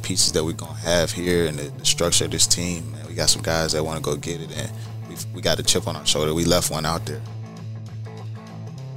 [0.00, 3.06] the pieces that we're gonna have here and the, the structure of this team, man,
[3.06, 4.70] we got some guys that want to go get it, and
[5.08, 6.34] we we got a chip on our shoulder.
[6.34, 7.20] We left one out there.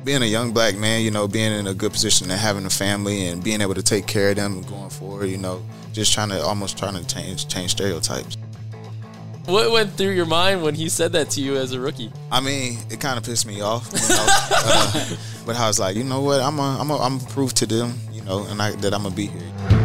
[0.04, 2.70] Being a young black man, you know, being in a good position and having a
[2.70, 6.30] family and being able to take care of them going forward, you know, just trying
[6.30, 8.38] to almost trying to change change stereotypes.
[9.46, 12.12] What went through your mind when he said that to you as a rookie?
[12.32, 14.26] I mean, it kind of pissed me off, you know?
[14.30, 15.16] uh,
[15.46, 17.66] but I was like, you know what, I'm a, I'm a, I'm a prove to
[17.66, 19.81] them, you know, and I, that I'm gonna be here.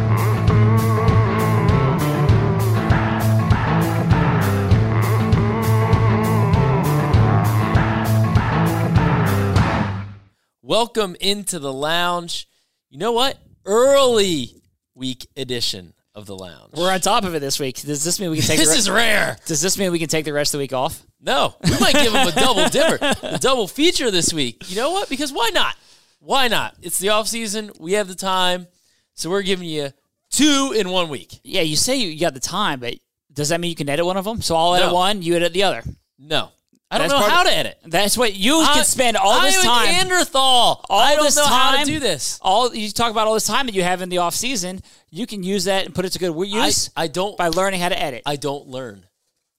[10.67, 12.45] Welcome into the lounge.
[12.89, 13.37] You know what?
[13.65, 14.61] Early
[14.95, 16.73] week edition of the lounge.
[16.75, 17.81] We're on top of it this week.
[17.83, 18.57] Does this mean we can take?
[18.57, 19.37] this the re- is rare.
[19.45, 21.01] Does this mean we can take the rest of the week off?
[21.21, 24.69] No, we might give them a double dipper, a double feature this week.
[24.69, 25.07] You know what?
[25.07, 25.77] Because why not?
[26.19, 26.75] Why not?
[26.81, 27.71] It's the off season.
[27.79, 28.67] We have the time,
[29.13, 29.91] so we're giving you
[30.31, 31.39] two in one week.
[31.45, 32.95] Yeah, you say you got the time, but
[33.31, 34.41] does that mean you can edit one of them?
[34.41, 34.95] So I'll edit No.
[34.95, 35.81] one, you edit the other.
[36.19, 36.49] No,
[36.89, 37.79] I don't That's know part how to edit.
[37.85, 39.89] That's what you I- can spend all this I'm time.
[39.89, 40.85] a Neanderthal.
[40.89, 42.39] all I don't this know time, how to do this.
[42.41, 45.27] All you talk about all this time that you have in the off season, you
[45.27, 47.35] can use that and put it to good I, use I don't.
[47.37, 48.23] by learning how to edit.
[48.25, 49.05] I, I don't learn.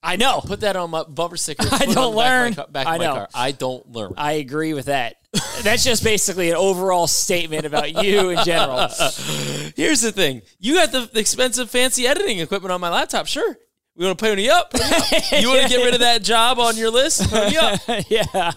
[0.01, 0.39] I know.
[0.41, 1.67] Put that on my bumper sticker.
[1.71, 2.53] I put it don't the back of my learn.
[2.71, 3.13] Back I of my know.
[3.13, 3.27] car.
[3.35, 4.13] I don't learn.
[4.17, 5.17] I agree with that.
[5.61, 8.87] That's just basically an overall statement about you in general.
[9.75, 13.27] Here's the thing: you got the expensive, fancy editing equipment on my laptop.
[13.27, 13.55] Sure,
[13.99, 14.71] we want to pony up.
[14.71, 15.41] Pony up.
[15.41, 17.29] You want to get rid of that job on your list?
[17.29, 17.81] Pony up.
[18.09, 18.53] yeah.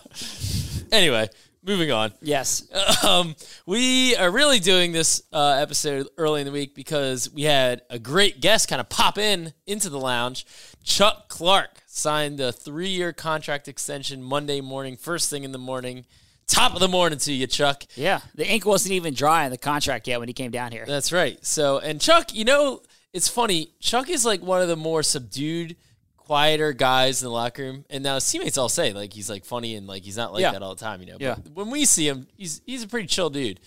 [0.92, 1.28] Anyway,
[1.64, 2.12] moving on.
[2.22, 2.68] Yes.
[3.04, 3.34] Um,
[3.66, 7.98] we are really doing this uh, episode early in the week because we had a
[7.98, 10.46] great guest kind of pop in into the lounge.
[10.84, 16.04] Chuck Clark signed a three-year contract extension Monday morning, first thing in the morning.
[16.46, 17.82] Top of the morning to you, Chuck.
[17.96, 18.20] Yeah.
[18.36, 20.84] The ink wasn't even dry on the contract yet when he came down here.
[20.86, 21.44] That's right.
[21.44, 22.82] So, and Chuck, you know,
[23.12, 23.70] it's funny.
[23.80, 25.76] Chuck is like one of the more subdued,
[26.16, 27.84] quieter guys in the locker room.
[27.90, 30.42] And now his teammates all say like he's like funny and like he's not like
[30.42, 30.52] Yeah.
[30.52, 31.16] that all the time, you know.
[31.20, 31.34] Yeah.
[31.42, 33.60] But when we see him, he's he's a pretty chill dude.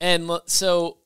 [0.00, 0.98] And so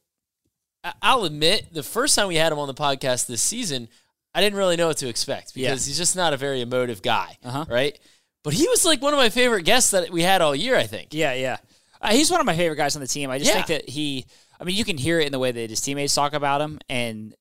[1.03, 3.89] I'll admit, the first time we had him on the podcast this season,
[4.35, 5.91] I didn't really know what to expect because Yeah.
[5.91, 7.65] he's just not a very emotive guy, Uh-huh.
[7.69, 7.99] right?
[8.45, 10.77] But he was like one of my favorite guests that we had all year.
[10.77, 11.09] I think.
[11.13, 11.57] Yeah, yeah.
[12.01, 13.31] Uh, he's one of my favorite guys on the team.
[13.31, 13.63] I just Yeah.
[13.63, 14.27] think that he,
[14.61, 16.79] I mean, you can hear it in the way that his teammates talk about him,
[16.89, 17.35] and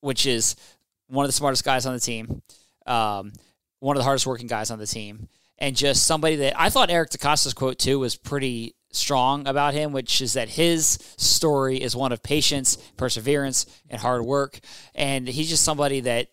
[0.00, 0.56] which is
[1.08, 2.42] one of the smartest guys on the team,
[2.86, 3.32] um,
[3.80, 5.28] one of the hardest working guys on the team,
[5.58, 9.92] and just somebody that I thought Eric DeCosta's quote too was pretty strong about him,
[9.92, 14.60] which is that his story is one of patience, perseverance, and hard work,
[14.94, 16.28] and he's just somebody that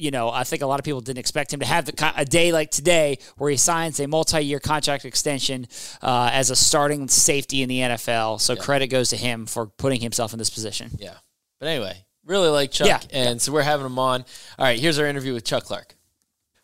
[0.00, 2.24] you know, I think a lot of people didn't expect him to have the, a
[2.24, 5.66] day like today where he signs a multi-year contract extension
[6.00, 8.40] uh, as a starting safety in the NFL.
[8.40, 10.90] So credit goes to him for putting himself in this position.
[10.98, 11.14] Yeah.
[11.58, 12.86] But anyway, really like Chuck.
[12.86, 13.00] Yeah.
[13.12, 14.24] And so we're having him on.
[14.58, 15.94] All right, here's our interview with Chuck Clark.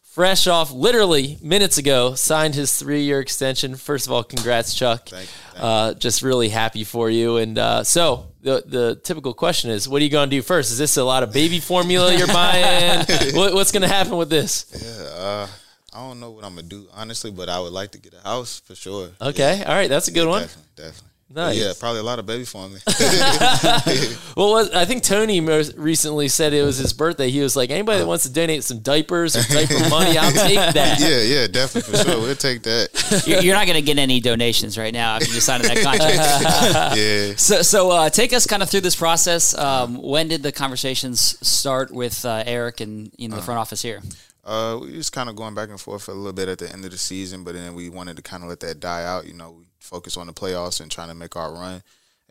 [0.03, 3.77] Fresh off literally minutes ago, signed his three year extension.
[3.77, 5.11] First of all, congrats, Chuck.
[5.11, 7.37] Thank you, thank Uh, just really happy for you.
[7.37, 10.73] And uh, so the the typical question is, what are you going to do first?
[10.73, 13.05] Is this a lot of baby formula you're buying?
[13.35, 14.65] what, what's going to happen with this?
[14.83, 15.49] Yeah, uh,
[15.97, 18.21] I don't know what I'm gonna do honestly, but I would like to get a
[18.21, 19.09] house for sure.
[19.19, 20.43] Okay, all right, that's a good one.
[20.43, 21.06] Definitely, definitely.
[21.29, 21.59] Nice.
[21.59, 22.79] Yeah, probably a lot of baby for me.
[24.37, 27.31] Well, I think Tony most recently said it was his birthday.
[27.31, 30.75] He was like, anybody that wants to donate some diapers or diaper money, I'll take
[30.75, 31.01] that.
[31.01, 32.21] yeah, yeah, definitely for sure.
[32.21, 33.25] We'll take that.
[33.27, 36.97] You're you're not going to get any donations right now after you sign that contract.
[36.99, 37.35] Yeah.
[37.37, 39.57] so, so uh, take us kind of through this process.
[39.57, 43.81] Um, when did the conversations start with uh, Eric and you know the front office
[43.81, 44.03] here?
[44.45, 46.85] Uh, we was kind of going back and forth a little bit at the end
[46.85, 49.27] of the season, but then we wanted to kind of let that die out.
[49.27, 51.83] You know, we focus on the playoffs and trying to make our run.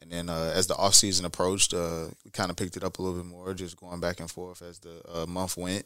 [0.01, 2.99] And then uh, as the off season approached, uh, we kind of picked it up
[2.99, 5.85] a little bit more, just going back and forth as the uh, month went.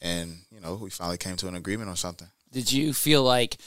[0.00, 2.28] And you know, we finally came to an agreement on something.
[2.52, 3.58] Did you feel like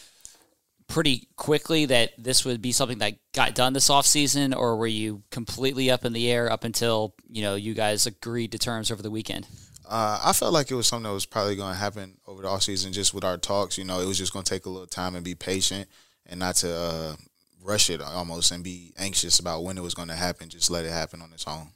[0.88, 5.24] pretty quickly that this would be something that got done this offseason or were you
[5.32, 9.02] completely up in the air up until you know you guys agreed to terms over
[9.02, 9.48] the weekend
[9.88, 12.48] Uh, I felt like it was something that was probably going to happen over the
[12.48, 13.78] off season, just with our talks.
[13.78, 15.90] You know, it was just going to take a little time and be patient,
[16.26, 17.16] and not to uh,
[17.64, 20.50] rush it almost and be anxious about when it was going to happen.
[20.50, 21.70] Just let it happen on its own.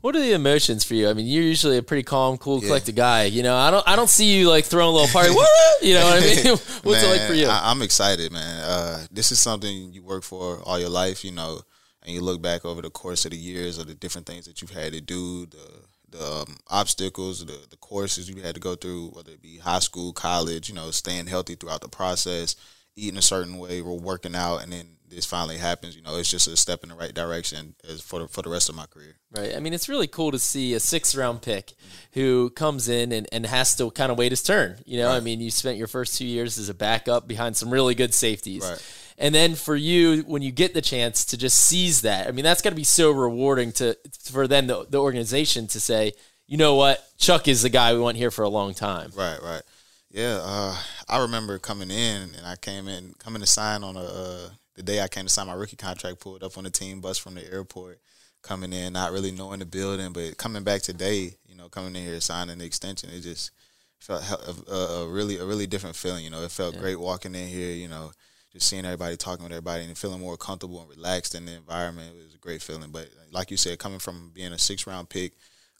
[0.00, 1.08] What are the emotions for you?
[1.08, 3.24] I mean, you're usually a pretty calm, cool, collected guy.
[3.24, 5.34] You know, I don't, I don't see you like throwing a little party.
[5.82, 6.46] You know what I mean?
[6.84, 7.46] What's it like for you?
[7.48, 8.62] I, I'm excited, man.
[8.62, 11.60] Uh, this is something you work for all your life, you know,
[12.04, 14.62] and you look back over the course of the years of the different things that
[14.62, 15.82] you've had to do, the
[16.12, 19.80] the um, obstacles, the the courses you had to go through, whether it be high
[19.80, 22.54] school, college, you know, staying healthy throughout the process.
[22.94, 25.94] eating a certain way, we're working out, and then this finally happens.
[25.96, 28.50] You know, it's just a step in the right direction as for the, for the
[28.50, 29.16] rest of my career.
[29.30, 29.54] Right.
[29.54, 31.74] I mean, it's really cool to see a sixth round pick
[32.12, 34.76] who comes in and, and has to kind of wait his turn.
[34.84, 37.70] You know, I mean, you spent your first two years as a backup behind some
[37.70, 38.62] really good safeties.
[38.62, 38.82] Right.
[39.18, 42.44] And then for you, when you get the chance to just seize that, I mean,
[42.44, 46.12] that's got to be so rewarding to for then the, the organization to say,
[46.46, 49.12] you know what, Chuck is the guy we want here for a long time.
[49.14, 49.62] Right, right.
[50.10, 50.76] Yeah, uh,
[51.08, 54.48] I remember coming in and I came in coming to sign on a uh,
[54.84, 56.20] the day I came to sign my rookie contract.
[56.20, 58.00] Pulled up on the team bus from the airport,
[58.42, 62.02] coming in, not really knowing the building, but coming back today, you know, coming in
[62.02, 63.52] here signing the extension, it just
[63.98, 66.24] felt a, a, a really a really different feeling.
[66.24, 67.72] You know, it felt great walking in here.
[67.72, 68.12] You know,
[68.52, 72.14] just seeing everybody talking with everybody and feeling more comfortable and relaxed in the environment.
[72.16, 72.90] It was a great feeling.
[72.90, 75.32] But like you said, coming from being a six round pick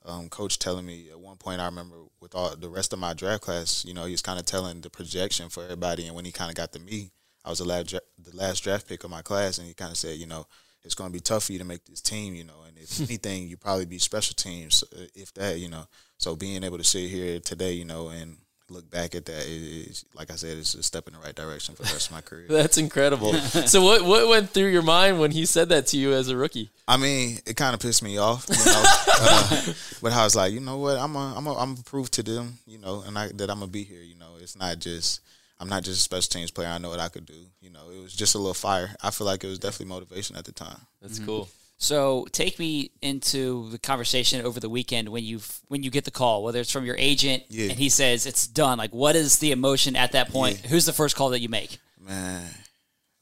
[0.04, 3.14] um, coach telling me at one point I remember with all the rest of my
[3.14, 6.24] draft class, you know, he was kind of telling the projection for everybody, and when
[6.24, 7.10] he kind of got to me,
[7.44, 9.90] I was the last dra- the last draft pick of my class, and he kind
[9.90, 10.46] of said, you know,
[10.84, 13.00] it's going to be tough for you to make this team, you know, and if
[13.08, 15.86] anything, you probably be special teams, uh, if that, you know.
[16.18, 18.36] So being able to sit here today, you know, and
[18.68, 21.74] look back at that is, like I said, it's a step in the right direction
[21.74, 22.46] for the rest of my career.
[22.48, 23.32] That's incredible.
[23.66, 26.36] so what what went through your mind when he said that to you as a
[26.36, 26.70] rookie?
[26.88, 28.82] I mean, it kind of pissed me off, you know.
[28.84, 32.10] uh, but I was like, you know what, I'm a, I'm a, I'm a prove
[32.12, 34.02] to them, you know, and I, that I'm gonna be here.
[34.02, 35.20] You know, it's not just
[35.62, 36.66] I'm not just a special teams player.
[36.66, 37.46] I know what I could do.
[37.60, 38.96] You know, it was just a little fire.
[39.00, 40.80] I feel like it was definitely motivation at the time.
[41.00, 41.26] That's mm-hmm.
[41.26, 41.48] cool.
[41.78, 45.38] So take me into the conversation over the weekend when you
[45.68, 47.70] when you get the call, whether it's from your agent Yeah.
[47.70, 48.76] and he says it's done.
[48.76, 50.60] Like, what is the emotion at that point?
[50.62, 50.70] Yeah.
[50.70, 51.78] Who's the first call that you make?
[52.00, 52.44] Man,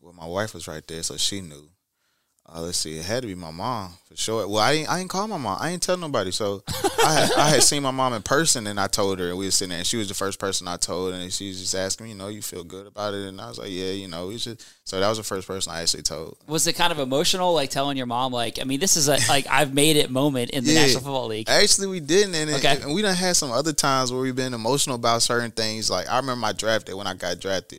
[0.00, 1.68] well, my wife was right there, so she knew.
[2.52, 4.48] Uh, let's see, it had to be my mom for sure.
[4.48, 5.56] Well, I didn't, I didn't call my mom.
[5.60, 6.32] I didn't tell nobody.
[6.32, 6.64] So
[7.06, 9.44] I had, I had seen my mom in person, and I told her, and we
[9.44, 11.76] were sitting there, and she was the first person I told, and she was just
[11.76, 14.08] asking me, you know, you feel good about it, and I was like, yeah, you
[14.08, 14.66] know, it's just.
[14.82, 16.38] So that was the first person I actually told.
[16.48, 19.18] Was it kind of emotional, like telling your mom, like, I mean, this is a
[19.28, 20.80] like I've made it moment in the Yeah.
[20.80, 21.48] National Football League.
[21.48, 22.80] Actually, we didn't, and, Okay.
[22.82, 25.88] and we done had some other times where we've been emotional about certain things.
[25.88, 27.78] Like I remember my draft day when I got drafted.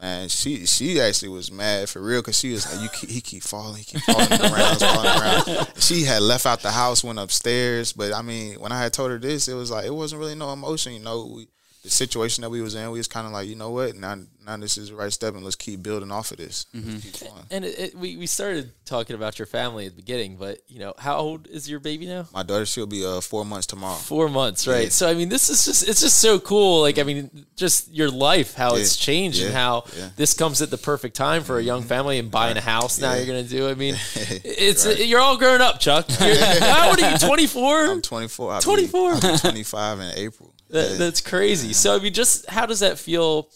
[0.00, 3.20] Man, she she actually was mad for real because she was like, "You keep, he
[3.20, 7.18] keep falling, he keep falling around, falling around." She had left out the house, went
[7.18, 10.20] upstairs, but I mean, when I had told her this, it was like it wasn't
[10.20, 10.92] really no emotion.
[10.92, 11.48] You know, we,
[11.84, 14.16] the situation that we was in, we was kind of like, you know what, now
[14.44, 16.64] now this is the right step, and let's keep building off of this.
[16.74, 17.32] Going.
[17.50, 20.78] And it, it, we we started talking about your family at the beginning, but you
[20.80, 22.26] know, how old is your baby now?
[22.32, 23.94] My daughter, she'll be uh four months tomorrow.
[23.96, 24.84] Four months, right?
[24.84, 24.88] Yeah.
[24.88, 26.80] So I mean, this is just it's just so cool.
[26.80, 29.04] Like I mean, just your life, how it's Yeah.
[29.04, 30.04] changed, and how Yeah.
[30.06, 30.14] Mm-hmm.
[30.16, 32.98] this comes at the perfect time for a young family and buying a house.
[32.98, 33.68] Now you're gonna do.
[33.68, 35.06] I mean, it's Right.
[35.06, 36.08] you're all grown up, Chuck.
[36.10, 37.18] How old are you?
[37.18, 37.84] Twenty four.
[37.86, 38.58] I'm twenty four.
[38.60, 39.14] Twenty four.
[39.16, 40.54] Twenty five in April.
[40.70, 41.72] That, That's crazy.
[41.72, 43.50] So I mean, just how does that feel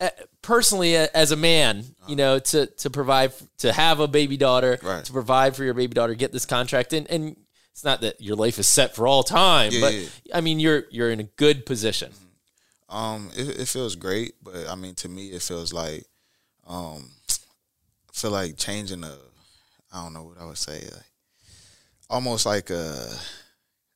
[0.00, 0.10] uh,
[0.42, 1.84] personally uh, as a man?
[2.06, 5.04] You know, to to provide to have a baby daughter, Right.
[5.04, 7.36] to provide for your baby daughter, get this contract, and and
[7.72, 10.08] it's not that your life is set for all time, Yeah, but yeah.
[10.34, 12.12] I mean, you're you're in a good position.
[12.88, 16.06] Um, it, it feels great, but I mean, to me, it feels like,
[16.66, 19.14] um, I feel like changing a,
[19.92, 21.04] I don't know what I would say, like,
[22.08, 23.08] almost like a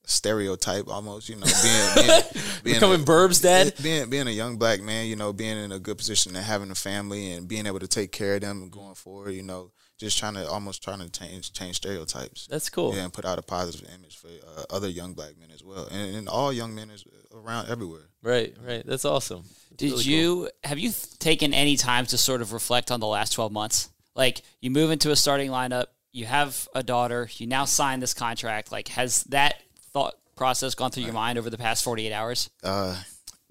[0.05, 2.23] stereotype, almost, you know, being being,
[2.65, 3.75] being Becoming a, Burbs dad.
[3.83, 6.71] being being a young black man, you know, being in a good position and having
[6.71, 9.71] a family and being able to take care of them and going forward, you know,
[9.99, 12.47] just trying to almost trying to change change stereotypes.
[12.51, 12.95] That's cool.
[12.95, 15.87] Yeah, and put out a positive image for uh, other young black men as well,
[15.91, 17.05] and, and all young men is
[17.35, 18.09] around everywhere.
[18.23, 18.85] Right, right.
[18.87, 19.43] That's awesome.
[19.71, 20.13] That's Did really cool.
[20.13, 23.53] you have you th- taken any time to sort of reflect on the last twelve
[23.53, 23.89] months?
[24.15, 28.13] Like you move into a starting lineup, you have a daughter, you now sign this
[28.13, 28.71] contract.
[28.73, 29.55] Like has that
[29.93, 32.51] thought process gone through your mind over the past forty eight hours?
[32.63, 33.01] uh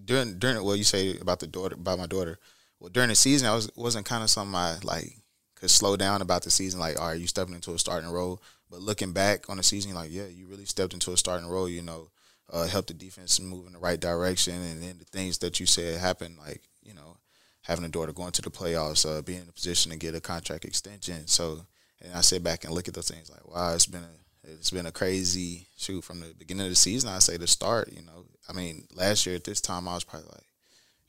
[0.04, 2.40] during during well you say about the daughter about my daughter.
[2.80, 5.18] Well during the season I was wasn't kind of something I like
[5.56, 8.42] could slow down about the season like all right you stepping into a starting role.
[8.70, 11.70] But looking back on the season like yeah you really stepped into a starting role
[11.70, 12.10] you know
[12.52, 14.56] uh helped the defense move in the right direction.
[14.56, 17.18] And then the things that you said happened like you know
[17.64, 20.22] having a daughter going to the playoffs uh being in a position to get a
[20.22, 21.28] contract extension.
[21.28, 21.62] So
[22.02, 24.08] and I sit back and look at those things like wow it's been a
[24.44, 27.10] it's been a crazy shoot from the beginning of the season.
[27.10, 27.92] I say the start.
[27.92, 30.46] You know, I mean, last year at this time I was probably like,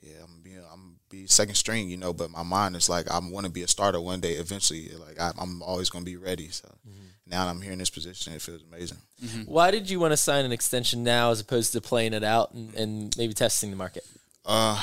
[0.00, 1.88] yeah, I'm gonna be, I'm gonna be second string.
[1.88, 4.32] You know, but my mind is like I want to be a starter one day.
[4.32, 6.48] Eventually, like I, I'm always gonna be ready.
[6.48, 6.68] So
[7.26, 8.98] now that I'm here in this position, it feels amazing.
[9.46, 12.52] Why did you want to sign an extension now as opposed to playing it out
[12.52, 14.04] and, and maybe testing the market?
[14.44, 14.82] Uh,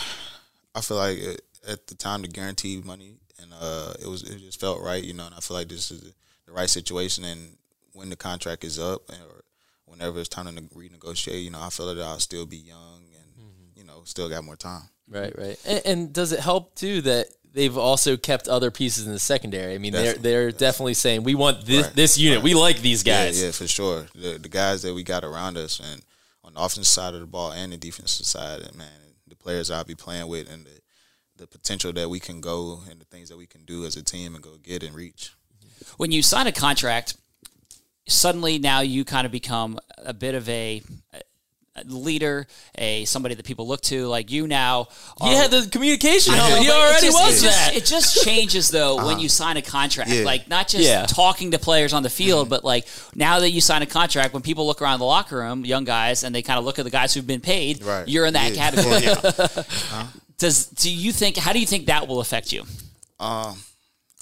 [0.73, 4.39] I feel like it, at the time the guaranteed money, and uh, it was it
[4.39, 5.25] just felt right, you know.
[5.25, 6.13] And I feel like this is
[6.45, 7.23] the right situation.
[7.23, 7.57] And
[7.99, 9.43] when the contract is up, or
[9.85, 13.45] whenever it's time to renegotiate, you know, I feel that I'll still be young and
[13.45, 13.79] mm-hmm.
[13.79, 14.83] you know still got more time.
[15.09, 15.59] Right, right.
[15.67, 19.75] And, and does it help too that they've also kept other pieces in the secondary.
[19.75, 20.21] I mean, Definitely.
[20.21, 21.95] they're they're definitely saying we want this Right.
[21.95, 22.37] this unit.
[22.37, 22.43] Right.
[22.45, 23.39] We like these guys.
[23.39, 24.07] Yeah, yeah, for sure.
[24.15, 26.01] The the guys that we got around us and
[26.43, 28.87] on the offensive side of the ball and the defensive side, and man,
[29.27, 30.79] the players I'll be playing with and the
[31.35, 34.03] the potential that we can go and the things that we can do as a
[34.03, 35.31] team and go get and reach.
[35.97, 37.15] when you sign a contract,
[38.09, 40.81] suddenly now you kind of become a bit of a,
[41.13, 41.21] a
[41.85, 42.45] leader,
[42.77, 44.05] a somebody that people look to.
[44.07, 44.87] Like you now,
[45.21, 46.33] He are- had the communication.
[46.33, 46.55] I know.
[46.61, 47.75] He it already just- was it just, that.
[47.77, 50.09] It just changes though when you sign a contract.
[50.09, 50.23] Yeah.
[50.25, 51.05] Like not just Yeah.
[51.05, 52.85] talking to players on the field, but like
[53.15, 56.23] now that you sign a contract, when people look around the locker room, young guys,
[56.23, 58.07] and they kind of look at the guys who've been paid, Right.
[58.07, 58.71] you're in that Yeah.
[58.71, 59.65] category.
[59.91, 60.09] now.
[60.37, 61.35] Does do you think?
[61.37, 62.63] How do you think that will affect you?
[63.19, 63.57] Um,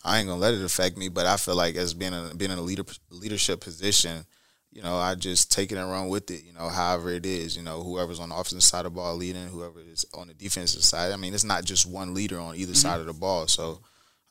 [0.07, 2.51] I ain't gonna let it affect me, but I feel like as being a, being
[2.51, 4.25] in a leader leadership position,
[4.71, 6.45] you know, I just take it and run with it.
[6.45, 7.57] You know, however it is.
[7.57, 10.33] You know, whoever's on the offensive side of the ball leading, whoever is on the
[10.33, 11.11] defensive side.
[11.11, 13.01] I mean, it's not just one leader on either side mm-hmm.
[13.01, 13.47] of the ball.
[13.47, 13.81] So,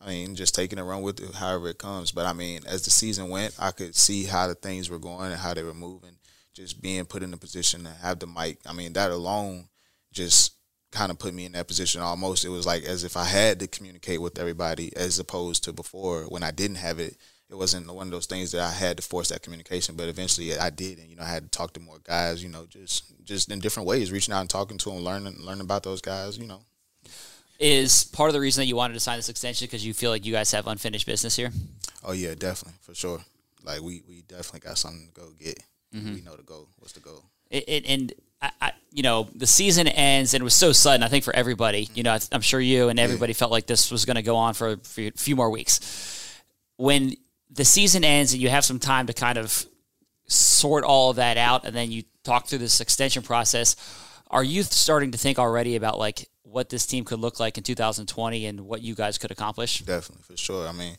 [0.00, 2.10] I mean, just taking it and run with it, however it comes.
[2.10, 5.30] But I mean, as the season went, I could see how the things were going
[5.30, 6.16] and how they were moving.
[6.54, 8.60] Just being put in a position to have the mic.
[8.64, 9.68] I mean, that alone
[10.10, 10.55] just
[10.92, 12.44] kind of put me in that position almost.
[12.44, 16.24] It was like as if i had to communicate with everybody as opposed to before
[16.24, 17.16] when i didn't have it.
[17.48, 20.56] It wasn't one of those things that i had to force that communication but eventually
[20.58, 23.04] i did and you know i had to talk to more guys you know just
[23.24, 26.38] just in different ways reaching out and talking to them learning learning about those guys
[26.38, 26.60] you know.
[27.58, 30.10] Is part of the reason that you wanted to sign this extension because you feel
[30.10, 31.50] like you guys have unfinished business here?
[32.04, 33.20] oh yeah definitely for sure.
[33.64, 35.58] Like we we definitely got something to go get.
[35.94, 36.14] Mm-hmm.
[36.14, 37.24] we know the goal what's the goal.
[37.50, 41.02] It, it, and I, I, you know, the season ends, and it was so sudden.
[41.02, 43.90] I think for everybody, you know, I- I'm sure you and everybody felt like this
[43.90, 44.76] was going to go on for a
[45.16, 46.40] few, more weeks.
[46.76, 47.16] When
[47.50, 49.66] the season ends, and you have some time to kind of
[50.26, 53.76] sort all of that out, and then you talk through this extension process.
[54.30, 57.64] Are you starting to think already about like what this team could look like in
[57.64, 59.80] 2020 and what you guys could accomplish?
[59.80, 60.66] Definitely, for sure.
[60.66, 60.96] I mean,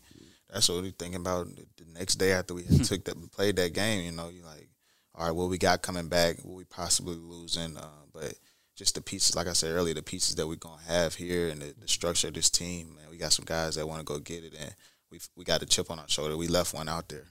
[0.51, 2.77] that's what we're thinking about the the next day after we hmm.
[2.77, 4.05] took that played that game.
[4.05, 4.69] You know, you like,
[5.17, 8.33] all right, what we got coming back, what we possibly losing, uh, but
[8.75, 11.61] just the pieces, like I said earlier, the pieces that we're gonna have here and
[11.61, 12.95] the, the structure of this team.
[12.95, 14.73] Man, we got some guys that want to go get it, and
[15.11, 16.37] we we got a chip on our shoulder.
[16.37, 17.25] We left one out there.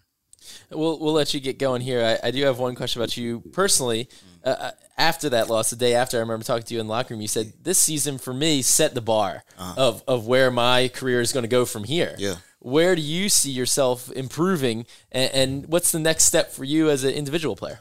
[0.70, 2.18] We'll we'll let you get going here.
[2.22, 4.08] I, I do have one question about you personally.
[4.44, 6.92] Uh, Uh, after that loss, the day after, I remember talking to you in the
[6.92, 7.20] locker room.
[7.20, 9.44] You said this season for me set the bar
[9.76, 12.14] of of where my career is going to go from here.
[12.18, 12.36] Yeah.
[12.66, 17.04] Where do you see yourself improving, and, and what's the next step for you as
[17.04, 17.78] an individual player?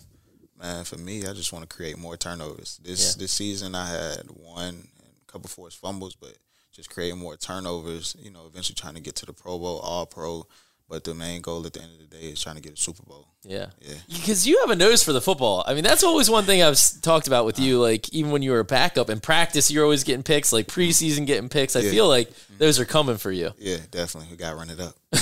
[0.61, 2.79] Man, for me, I just want to create more turnovers.
[2.83, 3.21] This Yeah.
[3.21, 4.87] this season, I had one and
[5.27, 6.37] a couple forced fumbles, but
[6.71, 8.15] just creating more turnovers.
[8.21, 10.45] You know, eventually trying to get to the Pro Bowl, All Pro.
[10.87, 12.77] But the main goal at the end of the day is trying to get a
[12.77, 13.27] Super Bowl.
[13.43, 13.67] Yeah.
[13.81, 13.95] Yeah.
[14.07, 15.63] Because you have a nose for the football.
[15.65, 17.77] I mean, that's always one thing I've talked about with you.
[17.77, 17.91] Uh-huh.
[17.91, 21.25] Like, even when you were a backup in practice, you're always getting picks, like preseason
[21.25, 21.75] getting picks.
[21.75, 21.89] I Yeah.
[21.89, 22.57] feel like mm-hmm.
[22.59, 23.51] those are coming for you.
[23.57, 24.29] Yeah, definitely.
[24.31, 24.93] We got to run it up.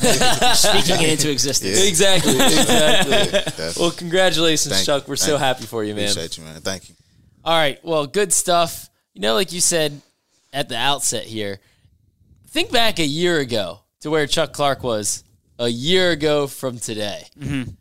[0.56, 1.80] Speaking it into existence.
[1.80, 1.88] Yeah.
[1.88, 2.34] Exactly.
[2.34, 3.12] Exactly.
[3.12, 3.82] Definitely.
[3.82, 5.04] well, congratulations, Thank Chuck.
[5.04, 5.12] you.
[5.12, 6.10] We're Thank so happy for you, man.
[6.10, 6.60] Appreciate you, man.
[6.60, 6.96] Thank you.
[7.46, 7.84] All right.
[7.86, 8.90] Well, good stuff.
[9.14, 10.02] You know, like you said
[10.52, 11.60] at the outset here,
[12.50, 15.24] think back a year ago to where Chuck Clark was
[15.64, 17.28] a year ago from today.
[17.40, 17.72] Mm-hmm.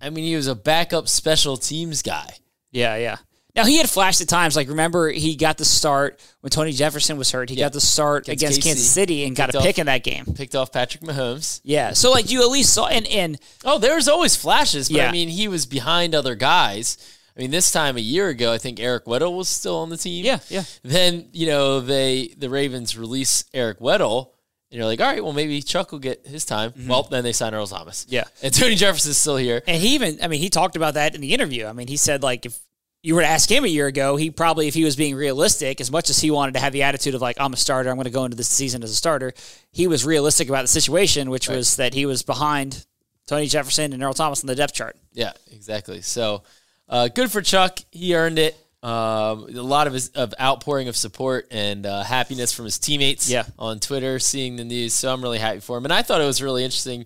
[0.00, 2.28] I mean, he was a backup special teams guy.
[2.70, 3.16] Yeah, yeah.
[3.56, 4.54] Now he had flashed at times.
[4.54, 7.50] Like remember, he got the start when Tony Jefferson was hurt.
[7.50, 7.64] He Yeah.
[7.64, 8.62] got the start Against against, KC.
[8.62, 10.26] Kansas City and got a off- pick in that game.
[10.26, 11.60] Picked off Patrick Mahomes.
[11.64, 11.92] Yeah.
[11.94, 15.10] So like you at least saw and and Oh, there was always flashes, but I
[15.10, 16.98] mean, he was behind other guys.
[17.36, 19.96] I mean, this time a year ago, I think Eric Weddle was still on the
[19.96, 20.24] team.
[20.24, 20.62] Yeah, yeah.
[20.84, 24.30] Then you know they the Ravens release Eric Weddle,
[24.70, 26.72] and you're like, all right, well maybe Chuck will get his time.
[26.86, 28.04] Well, then they sign Earl Thomas.
[28.04, 28.14] Mm-hmm.
[28.14, 28.24] Yeah.
[28.42, 29.62] and Tony Jefferson's still here.
[29.66, 31.66] and he even I mean he talked about that in the interview.
[31.66, 32.58] I mean he said like if
[33.02, 35.80] you were to ask him a year ago, he probably if he was being realistic,
[35.80, 37.96] as much as he wanted to have the attitude of like I'm a starter, I'm
[37.96, 39.32] going to go into this season as a starter,
[39.70, 42.84] he was realistic about the situation, which was that he was behind
[43.26, 44.96] Tony Jefferson and Earl Thomas on the depth chart.
[45.12, 46.00] Yeah, exactly.
[46.00, 46.42] So
[46.88, 47.78] uh, good for Chuck.
[47.92, 48.56] He earned it.
[48.82, 53.28] Um, a lot of his of outpouring of support and uh, happiness from his teammates
[53.28, 53.44] Yeah.
[53.58, 54.94] on Twitter, seeing the news.
[54.94, 55.84] So I'm really happy for him.
[55.84, 57.04] And I thought it was really interesting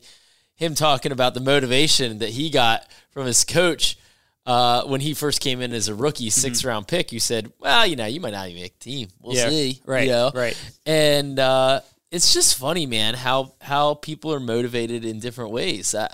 [0.55, 3.97] him talking about the motivation that he got from his coach
[4.45, 7.11] uh, when he first came in as a rookie, 6th round pick.
[7.11, 9.09] You said, "Well, you know, you might not even make the team.
[9.21, 9.45] We'll Mm-hmm.
[9.45, 10.31] Yeah, see." right, You know?
[10.35, 10.73] right.
[10.85, 15.95] And uh, it's just funny, man, how how people are motivated in different ways.
[15.95, 16.09] I,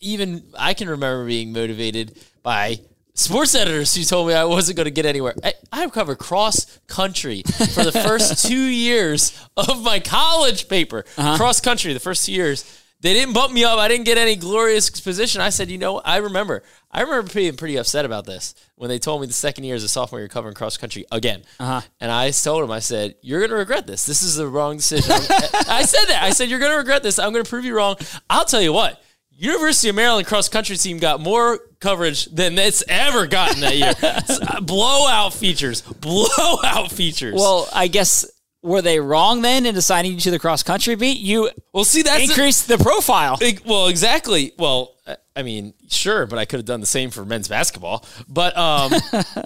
[0.00, 2.78] even I can remember being motivated by
[3.14, 5.34] sports editors who told me I wasn't going to get anywhere.
[5.42, 11.04] I, I covered cross country for the first two years of my college paper.
[11.16, 11.36] Uh-huh.
[11.36, 12.78] Cross country, the first two years.
[13.00, 13.80] They didn't bump me up.
[13.80, 15.40] I didn't get any glorious position.
[15.40, 16.62] I said, you know, I remember.
[16.88, 19.82] I remember being pretty upset about this when they told me the second year as
[19.82, 21.42] a sophomore you're covering cross country again.
[21.58, 21.80] Uh-huh.
[22.00, 24.06] And I told them, I said, you're going to regret this.
[24.06, 25.10] This is the wrong decision.
[25.68, 26.20] I said that.
[26.22, 27.18] I said, you're going to regret this.
[27.18, 27.96] I'm going to prove you wrong.
[28.30, 29.02] I'll tell you what.
[29.36, 34.60] University of Maryland cross country team got more coverage than it's ever gotten that year.
[34.62, 37.34] blowout features, blowout features.
[37.34, 38.24] Well, I guess
[38.62, 41.18] were they wrong then in assigning you to the cross country beat?
[41.18, 43.36] You well, see that increased the profile.
[43.36, 44.52] Big, well, exactly.
[44.58, 44.94] Well,
[45.34, 48.04] I mean, sure, but I could have done the same for men's basketball.
[48.28, 48.92] But um,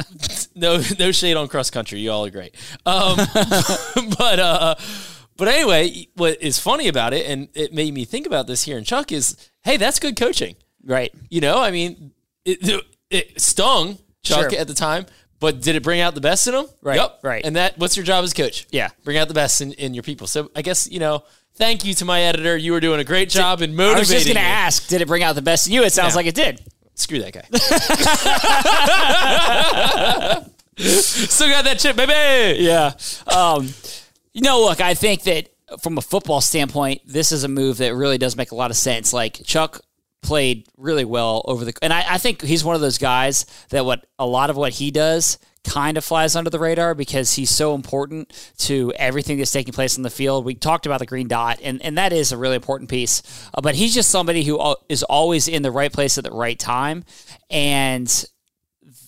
[0.54, 2.00] no, no shade on cross country.
[2.00, 2.54] You all are great.
[2.84, 3.16] Um,
[4.18, 4.74] but uh,
[5.36, 8.78] but anyway, what is funny about it, and it made me think about this here
[8.78, 9.36] in Chuck is,
[9.66, 11.12] hey, that's good coaching, right?
[11.28, 12.12] You know, I mean,
[12.44, 14.60] it, it stung Chuck sure.
[14.60, 15.06] at the time,
[15.40, 16.66] but did it bring out the best in them?
[16.80, 16.96] Right.
[16.96, 17.18] Yep.
[17.22, 17.44] Right.
[17.44, 18.66] And that, what's your job as coach?
[18.70, 18.90] Yeah.
[19.04, 20.26] Bring out the best in, in your people.
[20.26, 21.24] So I guess, you know,
[21.56, 22.56] thank you to my editor.
[22.56, 23.96] You were doing a great job in motivating.
[23.96, 25.82] I was just going to ask, did it bring out the best in you?
[25.82, 26.16] It sounds yeah.
[26.16, 26.60] like it did.
[26.94, 27.42] Screw that guy.
[30.82, 32.62] Still got that chip, baby.
[32.62, 32.92] Yeah.
[33.26, 33.68] Um,
[34.32, 37.94] you know, look, I think that from a football standpoint, this is a move that
[37.94, 39.12] really does make a lot of sense.
[39.12, 39.80] Like Chuck
[40.22, 43.84] played really well over the, and I, I think he's one of those guys that
[43.84, 47.50] what a lot of what he does kind of flies under the radar because he's
[47.50, 50.44] so important to everything that's taking place on the field.
[50.44, 53.22] We talked about the green dot, and, and that is a really important piece.
[53.52, 56.58] Uh, but he's just somebody who is always in the right place at the right
[56.58, 57.04] time.
[57.50, 58.24] And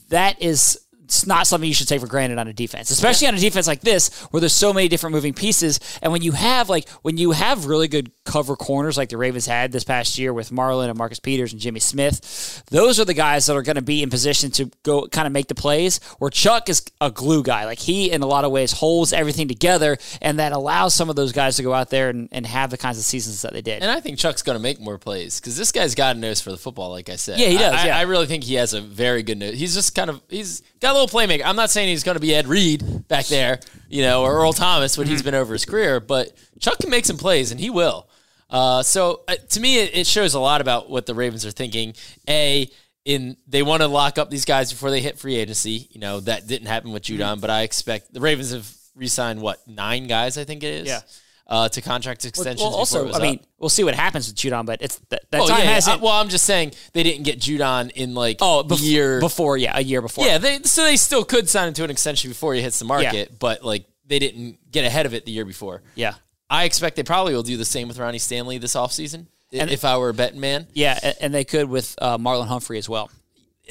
[0.09, 3.31] that is it's not something you should take for granted on a defense, especially yeah.
[3.31, 5.81] on a defense like this where there's so many different moving pieces.
[6.03, 9.47] And when you have like when you have really good cover corners like the Ravens
[9.47, 13.15] had this past year with Marlon and Marcus Peters and Jimmy Smith, those are the
[13.15, 15.99] guys that are going to be in position to go kind of make the plays.
[16.19, 19.49] Where Chuck is a glue guy, like he in a lot of ways holds everything
[19.49, 22.69] together, and that allows some of those guys to go out there and, and have
[22.69, 23.81] the kinds of seasons that they did.
[23.81, 26.43] And I think Chuck's going to make more plays because this guy's got a nose
[26.43, 27.39] for the football, like I said.
[27.39, 27.73] Yeah, he does.
[27.73, 27.97] I, yeah.
[27.97, 29.59] I, I really think he has a very good nose.
[29.59, 31.43] He's just kind of he's got a little playmaker.
[31.45, 34.53] I'm not saying he's going to be Ed Reed back there, you know, or Earl
[34.53, 35.27] Thomas when he's mm-hmm.
[35.27, 38.09] been over his career, but Chuck can make some plays, and he will.
[38.51, 41.51] Uh, so uh, to me, it, it, shows a lot about what the Ravens are
[41.51, 41.95] thinking.
[42.29, 42.71] A
[43.05, 45.89] in they want to lock up these guys before they hit free agency.
[45.91, 47.41] You know that didn't happen with Judon, mm-hmm.
[47.41, 50.89] but I expect the Ravens have re-signed what nine guys, I think it is.
[50.89, 51.01] Yeah
[51.49, 52.61] uh, to contract extensions.
[52.61, 55.49] Well, also, I mean, we'll see what happens with Judon, but it's that, that oh,
[55.49, 55.99] time yeah, hasn't.
[55.99, 56.05] Yeah.
[56.05, 59.77] well, I'm just saying they didn't get Judon in like oh bef- year before, yeah,
[59.77, 60.27] a year before.
[60.27, 63.31] Yeah, they so they still could sign into an extension before he hits the market,
[63.31, 63.37] yeah.
[63.39, 65.83] but like they didn't get ahead of it the year before.
[65.95, 66.15] Yeah,
[66.51, 69.27] I expect they probably will do the same with Ronnie Stanley this offseason.
[69.51, 72.77] And if I were a betting man, yeah, and they could with uh, Marlon Humphrey
[72.77, 73.11] as well.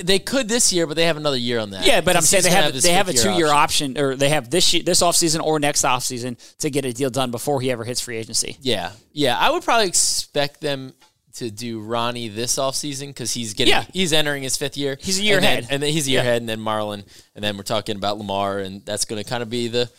[0.02, 1.86] They could this year, but they have another year on that.
[1.86, 3.92] Yeah, but I'm saying they have, have they have a two year option.
[3.92, 4.04] option.
[4.04, 7.32] or they have this year, this offseason or next offseason to get a deal done
[7.32, 8.58] before he ever hits free agency.
[8.62, 10.94] Yeah, yeah, I would probably expect them
[11.38, 13.86] to do Ronnie this offseason because he's getting yeah.
[13.94, 14.98] he's entering his fifth year.
[15.00, 16.30] He's a year and ahead, then, and then he's a year yeah.
[16.30, 17.06] ahead, and then Marlon,
[17.36, 19.90] and then we're talking about Lamar, and that's going to kind of be the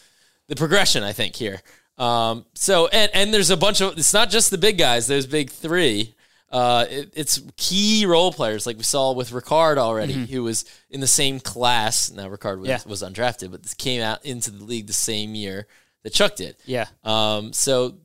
[0.48, 1.60] the progression I think here.
[1.96, 5.26] Um, so and and there's a bunch of it's not just the big guys; There's
[5.26, 6.14] big three
[6.50, 10.32] uh, it, it's key role players like we saw with Ricard already, mm-hmm.
[10.32, 12.10] who was in the same class.
[12.10, 12.78] Now Ricard was, yeah.
[12.86, 15.66] was undrafted, but this came out into the league the same year
[16.02, 16.56] that Chuck did.
[16.64, 16.86] Yeah.
[17.04, 17.96] Um, so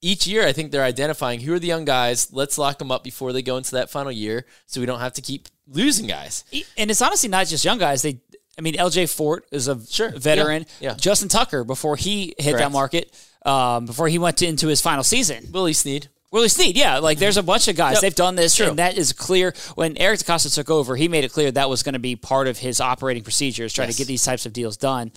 [0.00, 2.32] each year, I think they're identifying who are the young guys.
[2.32, 5.12] Let's lock them up before they go into that final year, so we don't have
[5.14, 6.44] to keep losing guys.
[6.76, 8.02] And it's honestly not just young guys.
[8.02, 8.20] They,
[8.58, 9.06] I mean, L.J.
[9.06, 10.10] Fort is a sure.
[10.10, 10.66] veteran.
[10.80, 10.90] Yeah.
[10.90, 10.96] yeah.
[10.96, 12.58] Justin Tucker before he hit Correct.
[12.58, 15.48] that market, um, before he went to, into his final season.
[15.52, 16.08] Willie Snead.
[16.32, 17.96] Willie Snead, yeah, like there's a bunch of guys.
[17.96, 18.00] Yep.
[18.00, 18.68] They've done this, True.
[18.68, 19.52] and that is clear.
[19.74, 22.48] When Eric DeCosta took over, he made it clear that was going to be part
[22.48, 23.96] of his operating procedures, trying yes.
[23.96, 25.12] to get these types of deals done,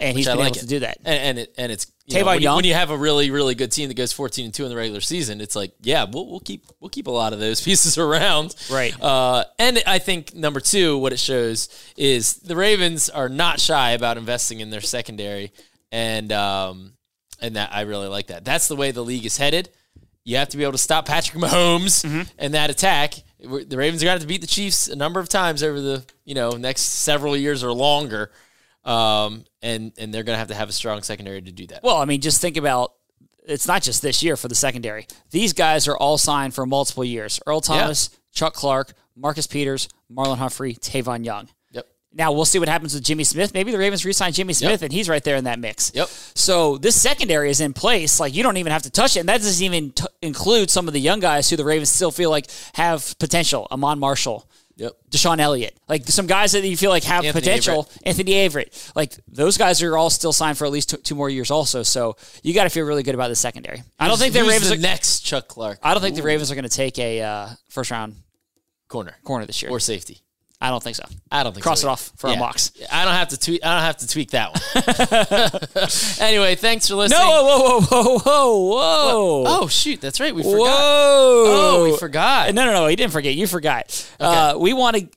[0.00, 0.60] and Which he's been like able it.
[0.60, 0.98] to do that.
[1.04, 3.54] And and, it, and it's you know, when, you, when, you, have a really really
[3.54, 6.28] good team that goes 14 and two in the regular season, it's like yeah, we'll,
[6.28, 8.92] we'll keep we'll keep a lot of those pieces around, right?
[9.00, 13.92] Uh, and I think number two, what it shows is the Ravens are not shy
[13.92, 15.52] about investing in their secondary,
[15.92, 16.94] and um,
[17.40, 18.44] and that I really like that.
[18.44, 19.68] That's the way the league is headed.
[20.26, 22.22] You have to be able to stop Patrick Mahomes mm-hmm.
[22.36, 23.14] and that attack.
[23.38, 25.80] The Ravens are going to have to beat the Chiefs a number of times over
[25.80, 28.32] the you know next several years or longer,
[28.84, 31.84] um, and and they're going to have to have a strong secondary to do that.
[31.84, 32.94] Well, I mean, just think about
[33.46, 35.06] it's not just this year for the secondary.
[35.30, 37.38] These guys are all signed for multiple years.
[37.46, 38.18] Earl Thomas, yeah.
[38.32, 41.48] Chuck Clark, Marcus Peters, Marlon Humphrey, Tavon Young.
[42.12, 43.52] Now we'll see what happens with Jimmy Smith.
[43.52, 44.82] Maybe the Ravens re-sign Jimmy Smith, yep.
[44.82, 45.92] and he's right there in that mix.
[45.94, 46.08] Yep.
[46.08, 48.18] So this secondary is in place.
[48.18, 50.88] Like you don't even have to touch it, and that doesn't even t- include some
[50.88, 53.68] of the young guys who the Ravens still feel like have potential.
[53.70, 54.92] Iman Marshall, Yep.
[55.10, 57.88] DeShon Elliott, like some guys that you feel like have Anthony potential.
[58.04, 61.30] Anthony Averett, like those guys are all still signed for at least two, two more
[61.30, 61.82] years, also.
[61.82, 63.82] So you got to feel really good about the secondary.
[63.98, 64.68] I don't think the Ravens.
[64.68, 67.22] the are, next Chuck Clark I don't think the Ravens are going to take a
[67.22, 68.16] uh, first round
[68.88, 69.70] corner corner this year.
[69.70, 70.20] or safety.
[70.58, 71.04] I don't think so.
[71.30, 72.36] I don't think Cross so it off for Yeah.
[72.36, 72.72] a box.
[72.90, 73.62] I don't have to tweak.
[73.64, 75.80] I don't have to tweak that one.
[76.26, 77.20] anyway, thanks for listening.
[77.20, 79.44] No, whoa, whoa, whoa, whoa, whoa.
[79.46, 80.34] Oh shoot, that's right.
[80.34, 80.58] We forgot.
[80.58, 81.44] Whoa!
[81.46, 82.54] Oh, we forgot.
[82.54, 82.86] No, no, no.
[82.86, 83.34] He didn't forget.
[83.34, 84.08] You forgot.
[84.18, 85.08] Uh, we want to.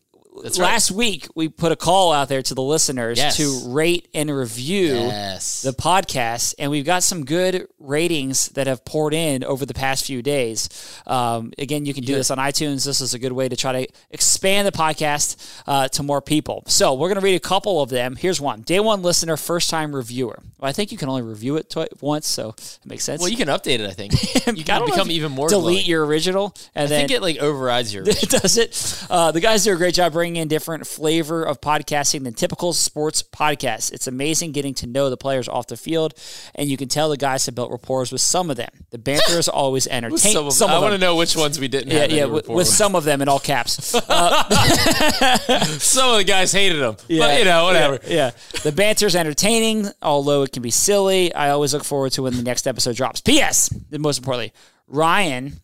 [0.44, 0.68] That's right.
[0.72, 3.38] last week we put a call out there to the listeners Yes.
[3.38, 5.62] to rate and review Yes.
[5.62, 10.06] the podcast, and we've got some good ratings that have poured in over the past
[10.06, 10.70] few days.
[11.08, 12.86] Um, again, you can do this on iTunes.
[12.86, 15.36] This is a good way to try to expand the podcast
[15.68, 16.64] uh, to more people.
[16.68, 18.16] So we're going to read a couple of them.
[18.16, 20.40] Here's one: Day one listener, first time reviewer.
[20.60, 23.22] Well, I think you can only review it twi- once, so it makes sense.
[23.22, 23.90] well, you can update it.
[23.90, 24.14] I think
[24.58, 25.50] you can become even more.
[25.50, 25.86] delete glowing.
[25.86, 28.04] your original, and I then think it like overrides your.
[28.08, 29.06] it does it.
[29.10, 32.74] Uh, the guys do a great job bringing in different flavor of podcasting than typical
[32.74, 33.92] sports podcasts.
[33.92, 36.14] It's amazing getting to know the players off the field,
[36.56, 38.70] and you can tell the guys have built rapport with some of them.
[38.92, 40.34] The banter is always entertaining.
[40.34, 42.12] some of, some I want to know which ones we didn't Yeah, have.
[42.12, 43.96] yeah, with, with some of them in all caps.
[44.10, 44.44] Uh,
[45.80, 47.08] some of the guys hated him, but
[47.40, 48.00] you know, whatever.
[48.08, 48.60] Yeah, yeah.
[48.64, 51.34] the is entertaining, although it can be silly.
[51.34, 53.22] I always look forward to when the next episode drops.
[53.22, 53.70] P.S.
[53.90, 54.54] The most importantly,
[54.88, 55.60] Ryan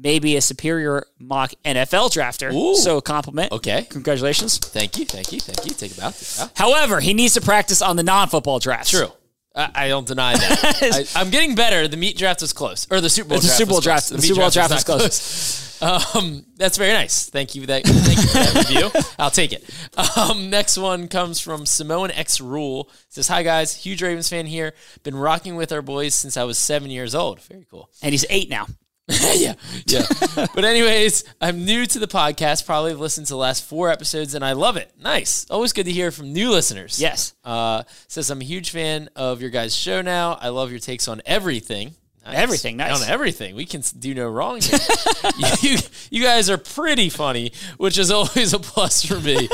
[0.00, 0.08] Oh boy.
[0.08, 2.52] may be a superior mock NFL drafter.
[2.52, 2.76] Ooh.
[2.76, 3.52] So a compliment.
[3.52, 3.86] Okay.
[3.90, 4.58] Congratulations.
[4.58, 5.74] Thank you, thank you, thank you.
[5.74, 6.12] Take a.
[6.12, 6.48] Take.
[6.56, 8.90] However, he needs to practice on the non-football drafts.
[8.90, 9.12] True.
[9.54, 11.06] I, I don't deny that.
[11.16, 11.88] I, I'm getting better.
[11.88, 13.38] The meat draft was close, or the Super Bowl.
[13.38, 14.20] The draft Super Bowl draft- close.
[14.20, 17.30] the Super Bowl draft not was Um, that's very nice.
[17.30, 17.66] Thank you.
[17.66, 18.90] That, thank you for that review.
[19.18, 19.64] I'll take it.
[20.16, 22.90] Um, next one comes from Samoan X Rule.
[23.08, 24.74] Says, "Hi guys, huge Ravens fan here.
[25.02, 27.40] Been rocking with our boys since I was seven years old.
[27.42, 27.88] Very cool.
[28.02, 28.66] And he's eight now.
[29.34, 29.54] yeah,
[29.86, 30.06] yeah.
[30.54, 32.66] but anyways, I'm new to the podcast.
[32.66, 34.92] Probably listened to the last four episodes, and I love it.
[35.00, 35.46] Nice.
[35.50, 37.00] Always good to hear from new listeners.
[37.00, 37.34] Yes.
[37.44, 40.38] Uh, says I'm a huge fan of your guys' show now.
[40.40, 41.94] I love your takes on everything.
[42.24, 42.36] Nice.
[42.36, 43.02] Everything, nice.
[43.02, 43.56] On everything.
[43.56, 44.78] We can do no wrong here.
[45.62, 45.78] you,
[46.10, 49.48] you guys are pretty funny, which is always a plus for me.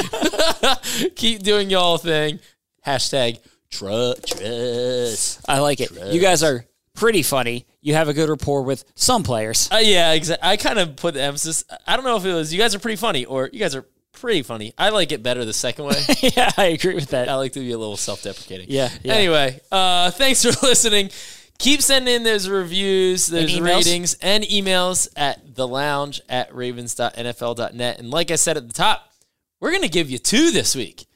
[1.15, 2.41] Keep doing y'all thing.
[2.85, 3.39] Hashtag
[3.71, 5.41] tru- trust.
[5.49, 5.93] I like it.
[6.13, 7.67] You guys are pretty funny.
[7.87, 9.69] You have a good rapport with some players.
[9.71, 10.49] Uh, yeah, exactly.
[10.49, 11.63] I kind of put the emphasis.
[11.87, 13.85] I don't know if it was you guys are pretty funny or you guys are
[14.11, 14.75] pretty funny.
[14.77, 15.95] I like it better the second way.
[16.21, 17.29] yeah, I agree with that.
[17.29, 18.67] I like to be a little self-deprecating.
[18.71, 19.15] Yeah, yeah.
[19.15, 21.11] Anyway, uh, thanks for listening.
[21.59, 23.65] Keep sending in those reviews, those emails?
[23.65, 27.99] ratings, and emails at the lounge at ravens.nfl.net.
[28.01, 29.13] And like I said at the top,
[29.61, 31.07] we're going to give you two this week.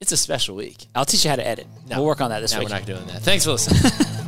[0.00, 0.86] It's a special week.
[0.94, 1.66] I'll teach you how to edit.
[1.88, 1.96] No.
[1.96, 2.68] We'll work on that this No, week.
[2.68, 3.22] we're not doing that.
[3.22, 3.90] Thanks for listening.